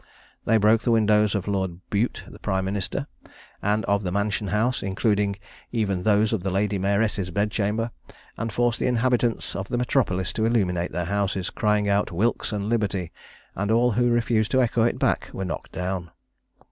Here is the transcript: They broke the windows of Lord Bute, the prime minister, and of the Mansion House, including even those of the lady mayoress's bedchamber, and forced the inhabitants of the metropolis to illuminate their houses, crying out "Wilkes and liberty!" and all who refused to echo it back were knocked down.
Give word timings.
They 0.45 0.57
broke 0.57 0.81
the 0.81 0.89
windows 0.89 1.35
of 1.35 1.47
Lord 1.47 1.79
Bute, 1.91 2.23
the 2.27 2.39
prime 2.39 2.65
minister, 2.65 3.05
and 3.61 3.85
of 3.85 4.01
the 4.01 4.11
Mansion 4.11 4.47
House, 4.47 4.81
including 4.81 5.35
even 5.71 6.01
those 6.01 6.33
of 6.33 6.41
the 6.41 6.49
lady 6.49 6.79
mayoress's 6.79 7.29
bedchamber, 7.29 7.91
and 8.35 8.51
forced 8.51 8.79
the 8.79 8.87
inhabitants 8.87 9.55
of 9.55 9.69
the 9.69 9.77
metropolis 9.77 10.33
to 10.33 10.45
illuminate 10.47 10.91
their 10.91 11.05
houses, 11.05 11.51
crying 11.51 11.87
out 11.87 12.11
"Wilkes 12.11 12.51
and 12.51 12.67
liberty!" 12.67 13.11
and 13.53 13.69
all 13.69 13.91
who 13.91 14.09
refused 14.09 14.49
to 14.49 14.61
echo 14.63 14.81
it 14.81 14.97
back 14.97 15.29
were 15.33 15.45
knocked 15.45 15.71
down. 15.73 16.09